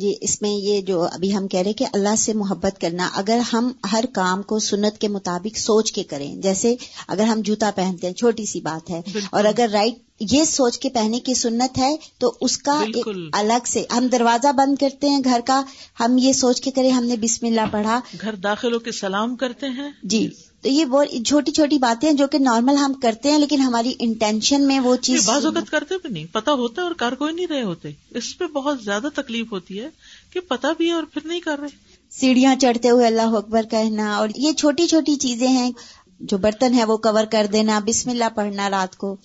جی 0.00 0.14
اس 0.20 0.42
میں 0.42 0.50
یہ 0.50 0.80
جو 0.80 1.02
ابھی 1.02 1.36
ہم 1.36 1.48
کہہ 1.48 1.60
رہے 1.60 1.72
کہ 1.72 1.86
اللہ 1.92 2.16
سے 2.18 2.32
محبت 2.32 2.80
کرنا 2.80 3.08
اگر 3.14 3.38
ہم 3.52 3.72
ہر 3.92 4.04
کام 4.12 4.42
کو 4.42 4.58
سنت 4.58 4.98
کے 4.98 5.08
مطابق 5.08 5.58
سوچ 5.58 5.92
کے 5.92 6.02
کریں 6.02 6.34
جیسے 6.36 6.74
اگر 7.08 7.22
ہم 7.22 7.40
جوتا 7.40 7.70
پہنتے 7.74 8.06
ہیں 8.06 8.14
چھوٹی 8.14 8.44
سی 8.44 8.60
بات 8.60 8.90
ہے 8.90 9.00
اور 9.30 9.44
اگر 9.44 9.68
رائٹ 9.72 9.94
یہ 10.30 10.44
سوچ 10.44 10.78
کے 10.78 10.88
پہنے 10.88 11.20
کی 11.20 11.34
سنت 11.34 11.78
ہے 11.78 11.96
تو 12.18 12.32
اس 12.40 12.58
کا 12.58 12.84
الگ 13.32 13.66
سے 13.66 13.84
ہم 13.96 14.06
دروازہ 14.12 14.52
بند 14.52 14.76
کرتے 14.80 15.08
ہیں 15.08 15.20
گھر 15.24 15.40
کا 15.44 15.62
ہم 16.00 16.18
یہ 16.18 16.32
سوچ 16.32 16.60
کے 16.60 16.70
کریں 16.70 16.90
ہم 16.90 17.04
نے 17.04 17.16
بسم 17.16 17.46
اللہ 17.46 17.70
پڑھا۔ 17.70 18.00
گھر 18.20 18.34
داخل 18.34 18.74
ہو 18.74 18.78
کے 18.78 18.92
سلام 18.92 19.36
کرتے 19.36 19.66
ہیں۔ 19.68 19.90
جی۔ 20.02 20.28
تو 20.62 20.68
یہ 20.68 20.84
وہ 20.84 21.04
چھوٹی 21.26 21.52
چھوٹی 21.52 21.78
باتیں 21.78 22.08
ہیں 22.08 22.16
جو 22.16 22.26
کہ 22.26 22.38
نارمل 22.38 22.76
ہم 22.76 22.92
کرتے 22.92 23.30
ہیں 23.30 23.38
لیکن 23.38 23.60
ہماری 23.60 23.94
انٹینشن 23.98 24.66
میں 24.66 24.80
وہ 24.80 24.96
چیز 24.96 25.28
بعض 25.28 25.46
اوقات 25.46 25.70
کرتے 25.70 25.94
بھی 26.02 26.10
نہیں۔ 26.10 26.24
پتا 26.32 26.52
ہوتا 26.52 26.82
ہے 26.82 26.86
اور 26.86 26.94
کر 26.94 27.14
کوئی 27.14 27.34
نہیں 27.34 27.46
رہے 27.46 27.62
ہوتے۔ 27.62 27.90
اس 28.10 28.38
پہ 28.38 28.46
بہت 28.46 28.84
زیادہ 28.84 29.08
تکلیف 29.14 29.52
ہوتی 29.52 29.80
ہے 29.80 29.88
کہ 30.32 30.40
پتا 30.40 30.72
بھی 30.78 30.86
ہے 30.86 30.92
اور 30.92 31.02
پھر 31.02 31.20
نہیں 31.24 31.40
کر 31.40 31.58
رہے۔ 31.58 31.68
سیڑھیاں 32.10 32.56
چڑھتے 32.56 32.90
ہوئے 32.90 33.06
اللہ 33.06 33.22
اکبر 33.22 33.62
کہنا 33.70 34.16
اور 34.16 34.28
یہ 34.36 34.52
چھوٹی 34.52 34.86
چھوٹی 34.86 35.16
چیزیں 35.16 35.48
ہیں 35.48 35.72
جو 36.20 36.38
برتن 36.38 36.74
ہے 36.74 36.84
وہ 36.84 36.96
کور 36.96 37.24
کر 37.24 37.46
دینا 37.52 37.80
بسم 37.86 38.10
اللہ 38.10 38.24
پڑھنا 38.34 38.70
رات 38.70 38.96
کو۔ 38.96 39.16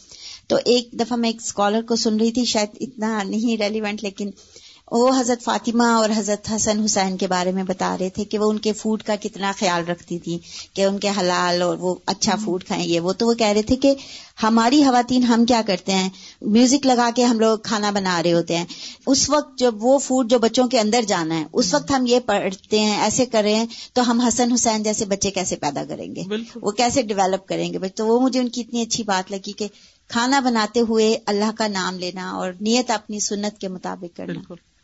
تو 0.47 0.55
ایک 0.65 0.89
دفعہ 0.91 1.17
میں 1.17 1.29
ایک 1.29 1.41
اسکالر 1.43 1.81
کو 1.81 1.95
سن 1.95 2.17
رہی 2.17 2.31
تھی 2.31 2.45
شاید 2.45 2.69
اتنا 2.81 3.23
نہیں 3.23 3.61
ریلیونٹ 3.61 4.03
لیکن 4.03 4.29
وہ 4.91 5.19
حضرت 5.19 5.43
فاطمہ 5.43 5.83
اور 5.83 6.09
حضرت 6.15 6.51
حسن 6.55 6.79
حسین 6.79 7.17
کے 7.17 7.27
بارے 7.27 7.51
میں 7.51 7.63
بتا 7.63 7.97
رہے 7.99 8.09
تھے 8.09 8.23
کہ 8.23 8.39
وہ 8.39 8.49
ان 8.49 8.59
کے 8.59 8.73
فوڈ 8.73 9.03
کا 9.03 9.15
کتنا 9.21 9.51
خیال 9.59 9.85
رکھتی 9.85 10.19
تھی 10.19 10.39
کہ 10.73 10.85
ان 10.85 10.99
کے 10.99 11.09
حلال 11.09 11.61
اور 11.61 11.77
وہ 11.77 11.95
اچھا 12.05 12.35
فوڈ 12.45 12.63
کھائیں 12.63 12.83
یہ۔ 12.83 12.99
وہ 12.99 13.13
تو 13.13 13.27
وہ 13.27 13.33
کہہ 13.33 13.47
رہے 13.47 13.61
تھے 13.61 13.75
کہ 13.75 13.93
ہماری 14.43 14.83
خواتین 14.83 15.23
ہم 15.23 15.45
کیا 15.45 15.61
کرتے 15.67 15.91
ہیں؟ 15.91 16.09
میوزک 16.41 16.85
لگا 16.85 17.09
کے 17.15 17.23
ہم 17.23 17.39
لوگ 17.39 17.57
کھانا 17.63 17.91
بنا 17.91 18.23
رہے 18.23 18.33
ہوتے 18.33 18.57
ہیں۔ 18.57 18.65
اس 19.07 19.29
وقت 19.29 19.59
جب 19.59 19.75
وہ 19.79 19.99
فوڈ 19.99 20.29
جو 20.29 20.39
بچوں 20.39 20.67
کے 20.67 20.79
اندر 20.79 21.01
جانا 21.07 21.39
ہے 21.39 21.45
اس 21.53 21.73
وقت 21.73 21.91
ہم 21.91 22.05
یہ 22.05 22.19
پڑھتے 22.19 22.79
ہیں 22.79 23.01
ایسے 23.01 23.25
کر 23.25 23.41
رہے 23.43 23.55
ہیں 23.55 23.65
تو 23.93 24.11
ہم 24.11 24.21
حسن 24.21 24.51
حسین 24.51 24.83
جیسے 24.83 25.05
بچے 25.05 25.31
کیسے 25.31 25.55
پیدا 25.55 25.83
کریں 25.89 26.15
گے؟ 26.15 26.21
وہ 26.61 26.71
کیسے 26.71 27.01
ڈیولپ 27.01 27.47
کریں 27.47 27.73
گے؟ 27.73 27.89
تو 27.89 28.07
وہ 28.07 28.19
مجھے 28.19 28.39
ان 28.39 28.49
کی 28.49 28.61
اتنی 28.61 28.81
اچھی 28.81 29.03
بات 29.03 29.31
لگی 29.31 29.51
کہ 29.51 29.67
کھانا 30.07 30.39
بناتے 30.39 30.79
ہوئے 30.79 31.17
اللہ 31.25 31.51
کا 31.57 31.67
نام 31.67 31.99
لینا 31.99 32.31
اور 32.31 32.51
نیت 32.61 32.91
اپنی 32.91 33.19
سنت 33.19 33.61
کے 33.61 33.67
مطابق 33.67 34.17
کرنا۔ 34.17 34.33
بالکل۔ 34.33 34.74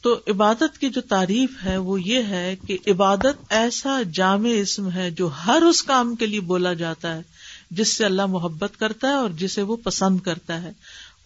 تو 0.00 0.20
عبادت 0.28 0.78
کی 0.78 0.88
جو 0.88 1.00
تعریف 1.00 1.50
ہے 1.64 1.76
وہ 1.76 2.02
یہ 2.02 2.22
ہے 2.22 2.56
کہ 2.66 2.78
عبادت 2.86 3.44
ایسا 3.48 4.02
جامع 4.12 4.48
اسم 4.48 4.90
ہے 4.90 5.10
جو 5.10 5.28
ہر 5.28 5.62
اس 5.62 5.82
کام 5.82 6.16
کے 6.16 6.26
لیے 6.26 6.40
بولا 6.40 6.72
جاتا 6.72 7.16
ہے، 7.16 7.22
جس 7.70 7.96
سے 7.96 8.04
اللہ 8.04 8.26
محبت 8.26 8.70
کرتا 8.78 9.08
ہے 9.08 9.12
اور 9.12 9.30
جسے 9.30 9.62
وہ 9.62 9.76
پسند 9.76 10.20
کرتا 10.20 10.62
ہے۔ 10.62 10.72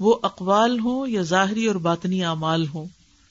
وہ 0.01 0.17
اقوال 0.23 0.79
ہوں 0.79 1.09
یا 1.09 1.23
ظاہری 1.23 1.67
اور 1.67 1.75
باطنی 1.75 2.25
اعمال 2.25 2.67
ہوں۔ 2.69 2.87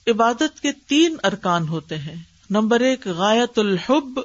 عبادت 0.08 0.62
کے 0.62 0.72
تین 0.72 1.18
ارکان 1.24 1.68
ہوتے 1.68 1.98
ہیں۔ 1.98 2.16
نمبر 2.50 2.80
ایک، 2.80 3.08
غایت 3.08 3.60
الحب، 3.60 4.20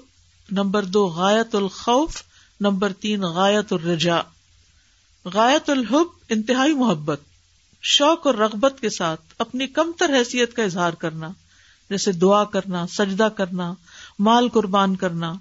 نمبر 0.52 0.84
دو، 0.84 1.06
غایت 1.06 1.54
الخوف، 1.54 2.22
نمبر 2.60 2.92
تین، 2.92 3.20
غایت 3.20 3.72
الرجا 3.72 4.20
غایت 5.25 5.70
الحب، 5.70 6.06
انتہائی 6.28 6.75
محبت۔ 6.75 7.20
شوق 7.82 8.26
اور 8.26 8.35
رغبت 8.35 8.80
کے 8.80 8.90
ساتھ 8.90 9.35
اپنی 9.38 9.66
کم 9.66 9.90
تر 9.99 10.14
حیثیت 10.14 10.54
کا 10.54 10.62
اظہار 10.62 10.92
کرنا، 10.92 11.28
جیسے 11.90 12.12
دعا 12.12 12.42
کرنا، 12.44 12.87
سجدہ 12.87 13.28
کرنا، 13.37 13.73
مال 14.18 14.49
قربان 14.49 14.97
کرنا، 14.97 15.32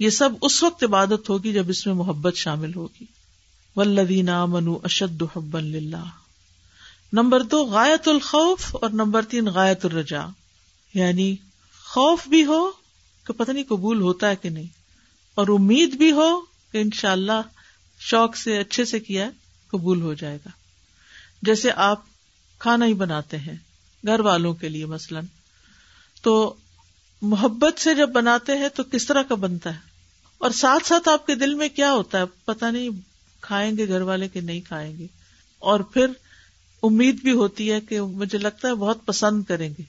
یہ 0.00 0.10
سب 0.10 0.30
اس 0.42 0.62
وقت 0.62 0.84
عبادت 0.84 1.28
ہوگی 1.30 1.52
جب 1.52 1.68
اس 1.68 1.86
میں 1.86 1.94
محبت 1.94 2.36
شامل 2.36 2.74
ہوگی۔ 2.74 3.04
ولدین 3.76 4.30
منو 4.48 4.78
اشد 4.84 5.22
حب 5.36 5.56
اللہ 5.56 6.04
نمبر 7.12 7.42
دو، 7.42 7.64
غایت 7.64 8.08
الخوف 8.08 8.74
اور 8.76 8.90
نمبر 8.90 9.24
تین، 9.24 9.46
غایت 9.46 9.84
الرجا 9.84 10.26
یعنی 10.94 11.34
خوف 11.84 12.26
بھی 12.28 12.44
ہو 12.44 12.60
کہ 13.26 13.32
پتہ 13.32 13.52
نہیں 13.52 13.64
قبول 13.68 14.00
ہوتا 14.00 14.30
ہے 14.30 14.36
کہ 14.36 14.48
نہیں، 14.48 14.66
اور 15.36 15.48
امید 15.48 15.94
بھی 15.94 16.10
ہو 16.12 16.28
کہ 16.72 16.78
ان 16.78 16.90
شاء 16.94 17.12
اللہ 17.12 17.40
شوق 18.00 18.36
سے، 18.36 18.58
اچھے 18.58 18.84
سے 18.84 19.00
کیا 19.00 19.28
قبول 19.72 20.02
ہو 20.02 20.14
جائے 20.14 20.38
گا۔ 20.46 20.50
جیسے 21.42 21.70
آپ 21.76 22.02
کھانا 22.58 22.86
ہی 22.86 22.94
بناتے 22.94 23.38
ہیں، 23.38 23.56
گھر 24.06 24.20
والوں 24.20 24.54
کے 24.54 24.68
لیے 24.68 24.86
مثلاً۔ 24.86 25.24
تو 26.22 26.54
محبت 27.22 27.80
سے 27.80 27.94
جب 27.94 28.08
بناتے 28.08 28.56
ہیں 28.56 28.68
تو 28.68 28.82
کس 28.84 29.06
طرح 29.06 29.22
کا 29.22 29.34
بنتا 29.34 29.74
ہے؟ 29.74 29.80
اور 30.38 30.50
ساتھ 30.50 30.86
ساتھ 30.86 31.08
آپ 31.08 31.26
کے 31.26 31.34
دل 31.34 31.54
میں 31.54 31.68
کیا 31.68 31.92
ہوتا 31.92 32.18
ہے؟ 32.18 32.24
پتا 32.44 32.70
نہیں 32.70 32.88
کھائیں 33.40 33.76
گے 33.76 33.88
گھر 33.88 34.00
والے 34.00 34.28
کہ 34.28 34.40
نہیں 34.40 34.60
کھائیں 34.60 34.98
گے۔ 34.98 35.06
اور 35.58 35.80
پھر 35.80 36.06
امید 36.82 37.22
بھی 37.22 37.32
ہوتی 37.32 37.72
ہے 37.72 37.80
کہ 37.80 38.00
مجھے 38.00 38.38
لگتا 38.38 38.68
ہے 38.68 38.74
بہت 38.74 39.06
پسند 39.06 39.44
کریں 39.44 39.70
گے۔ 39.78 39.82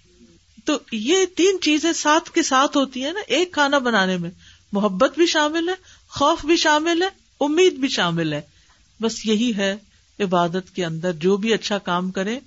تو 0.66 0.78
یہ 0.92 1.26
تین 1.36 1.62
چیزیں 1.62 1.94
ساتھ 1.94 2.32
کے 2.32 2.44
ساتھ 2.44 2.78
ہوتی 2.78 3.04
ہیں 3.04 3.14
نا، 3.14 3.20
ایک 3.28 3.54
کھانا 3.54 3.78
بنانے 3.78 4.18
میں۔ 4.18 4.30
محبت 4.72 5.16
بھی 5.18 5.26
شامل 5.26 5.70
ہے، 5.70 5.74
خوف 6.10 6.46
بھی 6.46 6.58
شامل 6.58 7.02
ہے، 7.02 7.08
امید 7.40 7.74
بھی 7.74 7.88
شامل 7.88 8.34
ہے۔ 8.34 8.42
بس 9.02 9.26
یہی 9.26 9.58
ہے۔ 9.58 9.76
عبادت 10.20 10.76
کے 10.76 10.86
اندر 10.86 11.14
جو 11.14 11.38
بھی 11.38 11.54
اچھا 11.54 11.78
کام 11.78 12.12
کرے، 12.12 12.40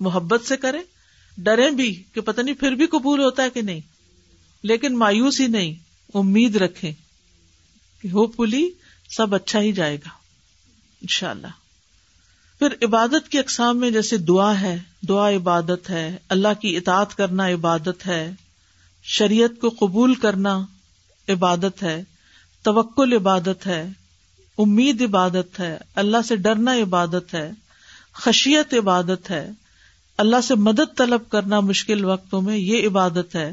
محبت 0.00 0.44
سے 0.44 0.56
کرے 0.56 0.78
ڈرے 1.38 1.70
بھی 1.70 2.02
کہ 2.12 2.20
پتہ 2.20 2.40
نہیں 2.40 2.54
پھر 2.54 2.72
بھی 2.72 2.86
قبول 2.86 3.20
ہوتا 3.20 3.42
ہے 3.42 3.50
کہ 3.50 3.62
نہیں۔ 3.62 3.80
لیکن 4.62 4.98
مایوس 4.98 5.40
ہی 5.40 5.46
نہیں، 5.46 5.74
امید 6.14 6.56
رکھے 6.56 6.92
کہ 8.02 8.08
ہوپ 8.08 8.36
فلی 8.36 8.70
سب 9.16 9.34
اچھا 9.34 9.60
ہی 9.60 9.72
جائے 9.72 9.96
گا 9.96 10.08
ان 11.00 11.08
شاء 11.08 11.30
اللہ 11.30 11.46
پھر 12.58 12.68
عبادت 12.82 13.28
کی 13.28 13.38
اقسام 13.38 13.78
میں 13.78 13.90
جیسے 13.90 14.16
دعا 14.16 14.60
ہے، 14.60 14.78
دعا 15.08 15.30
عبادت 15.30 15.90
ہے، 15.90 16.16
اللہ 16.28 16.60
کی 16.60 16.76
اطاعت 16.76 17.16
کرنا 17.16 17.48
عبادت 17.48 18.06
ہے، 18.06 18.32
شریعت 19.04 19.60
کو 19.60 19.68
قبول 19.68 20.14
کرنا 20.14 20.66
عبادت 21.28 21.82
ہے، 21.82 22.04
توکل 22.62 23.12
عبادت 23.12 23.66
ہے 23.66 23.88
امید 24.58 25.02
عبادت 25.02 25.60
ہے، 25.60 25.76
اللہ 25.94 26.22
سے 26.28 26.36
ڈرنا 26.36 26.74
عبادت 26.74 27.34
ہے، 27.34 27.50
خشیت 28.14 28.74
عبادت 28.74 29.30
ہے، 29.30 29.48
اللہ 30.18 30.40
سے 30.44 30.54
مدد 30.54 30.96
طلب 30.96 31.28
کرنا 31.30 31.60
مشکل 31.60 32.04
وقتوں 32.04 32.40
میں 32.42 32.56
یہ 32.56 32.86
عبادت 32.88 33.34
ہے، 33.34 33.52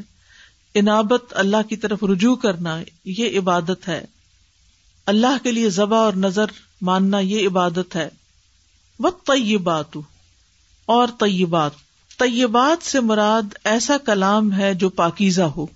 انابت 0.74 1.32
اللہ 1.34 1.68
کی 1.68 1.76
طرف 1.76 2.04
رجوع 2.04 2.36
کرنا 2.36 2.78
یہ 3.04 3.38
عبادت 3.38 3.88
ہے، 3.88 4.04
اللہ 5.06 5.42
کے 5.42 5.52
لیے 5.52 5.70
ذبح 5.70 5.96
اور 5.96 6.12
نظر 6.12 6.46
ماننا 6.82 7.18
یہ 7.18 7.46
عبادت 7.46 7.96
ہے۔ 7.96 8.08
وہ 8.98 9.10
طیبات 9.26 9.96
اور 10.88 11.08
طیبات۔ 11.18 11.70
طیبات 12.18 12.86
سے 12.86 13.00
مراد 13.00 13.54
ایسا 13.64 13.96
کلام 13.98 14.52
ہے 14.52 14.72
جو 14.74 14.88
پاکیزہ 14.96 15.42
ہو، 15.42 15.66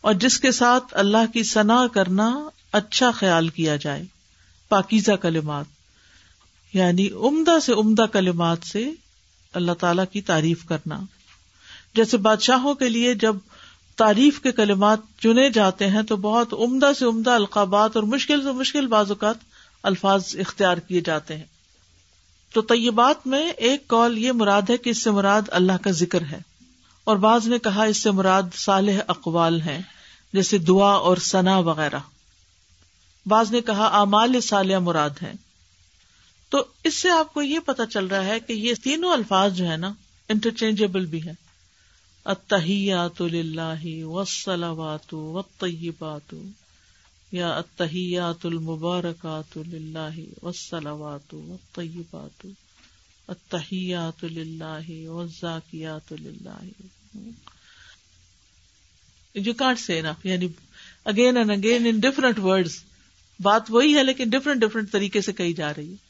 اور 0.00 0.14
جس 0.14 0.38
کے 0.40 0.52
ساتھ 0.52 0.94
اللہ 0.96 1.32
کی 1.32 1.42
صنع 1.42 1.86
کرنا 1.86 2.28
اچھا 2.72 3.10
خیال 3.10 3.48
کیا 3.48 3.76
جائے۔ 3.76 4.04
پاکیزہ 4.68 5.12
کلمات 5.12 5.64
یعنی 6.72 7.08
عمدہ 7.10 7.60
سے 7.62 7.72
عمدہ 7.72 8.06
کلمات 8.12 8.58
سے 8.62 8.90
اللہ 9.54 9.72
تعالی 9.72 10.02
کی 10.12 10.22
تعریف 10.22 10.64
کرنا۔ 10.64 11.00
جیسے 11.94 12.16
بادشاہوں 12.16 12.74
کے 12.74 12.88
لیے 12.88 13.14
جب 13.14 13.36
تعریف 13.96 14.40
کے 14.40 14.52
کلمات 14.52 14.98
چنے 15.20 15.50
جاتے 15.50 15.86
ہیں 15.86 16.02
تو 16.02 16.16
بہت 16.16 16.52
عمدہ 16.52 16.90
سے 16.98 17.04
عمدہ 17.04 17.30
القابات 17.30 17.96
اور 17.96 18.04
مشکل 18.04 18.42
سے 18.42 18.52
مشکل 18.52 18.86
بعض 18.86 19.08
اوقات 19.08 19.34
الفاظ 19.82 20.36
اختیار 20.38 20.76
کیے 20.76 21.00
جاتے 21.00 21.36
ہیں۔ 21.36 21.44
تو 22.52 22.62
طیبات 22.62 23.26
میں 23.26 23.50
ایک 23.50 23.88
کال 23.88 24.18
یہ 24.18 24.32
مراد 24.32 24.62
ہے 24.70 24.76
کہ 24.76 24.90
اس 24.90 25.02
سے 25.02 25.10
مراد 25.10 25.42
اللہ 25.46 25.72
کا 25.82 25.90
ذکر 25.90 26.22
ہے۔ 26.22 26.38
اور 27.04 27.16
بعض 27.16 27.46
نے 27.46 27.58
کہا 27.58 27.82
اس 27.82 27.96
سے 27.96 28.10
مراد 28.10 28.42
صالح 28.54 28.98
اقوال 29.08 29.60
ہیں، 29.60 29.82
جیسے 30.32 30.58
دعا 30.58 30.92
اور 30.92 31.16
ثنا 31.16 31.58
وغیرہ۔ 31.58 31.98
بعض 33.28 33.52
نے 33.52 33.60
کہا، 33.60 33.86
اعمال 33.86 34.40
صالح 34.40 34.78
مراد 34.78 35.10
ہے۔ 35.22 35.32
تو 36.48 36.64
اس 36.84 36.94
سے 36.94 37.10
آپ 37.10 37.34
کو 37.34 37.42
یہ 37.42 37.58
پتا 37.58 37.86
چل 37.86 38.06
رہا 38.06 38.24
ہے 38.24 38.40
کہ 38.40 38.52
یہ 38.52 38.74
تینوں 38.84 39.12
الفاظ 39.12 39.54
جو 39.54 39.68
ہے 39.68 39.76
نا 39.76 39.92
انٹرچینجبل 40.28 41.06
بھی 41.06 41.26
ہے 41.26 41.32
اتحیات 42.24 43.20
اللہ 43.20 44.04
وسلوات 44.04 45.14
و 45.14 45.42
طیبات 45.42 46.34
یا 47.32 47.48
اتحیات 47.50 48.46
المبارکات 48.46 49.56
اللہ 49.56 50.18
وسلوات 50.42 51.34
و 51.34 51.56
طیبات 51.74 52.46
اتحیات 53.28 54.24
اللہ 54.24 54.90
وزاکیات 55.08 56.12
اللہ 56.12 56.64
یو 59.34 59.54
کانٹ 59.54 59.80
سے 59.80 60.00
نا 60.00 60.12
یعنی 60.24 60.48
again 61.04 61.36
and 61.36 61.50
again 61.50 61.86
in 61.86 61.98
different 61.98 62.38
words 62.38 62.76
بات 63.42 63.62
وہی 63.68 63.96
ہے 63.96 64.02
لیکن 64.02 64.28
ڈفرنٹ 64.28 64.60
ڈفرنٹ 64.60 64.92
طریقے 64.92 65.20
سے 65.20 65.32
کہی 65.32 65.52
جا 65.52 65.74
رہی 65.74 65.92
ہے۔ 65.92 66.07